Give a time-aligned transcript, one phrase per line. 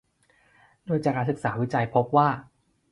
[0.85, 2.27] โดยจากการศึกษาวิจัยพบว่า